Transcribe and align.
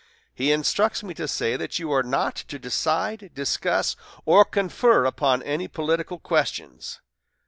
He 0.33 0.51
instructs 0.51 1.03
me 1.03 1.13
to 1.13 1.27
say 1.27 1.55
that 1.57 1.77
you 1.77 1.91
are 1.93 2.01
not 2.01 2.35
to 2.35 2.57
decide, 2.57 3.29
discuss, 3.35 3.95
or 4.25 4.43
confer 4.45 5.05
upon 5.05 5.43
any 5.43 5.67
political 5.67 6.17
questions. 6.17 7.01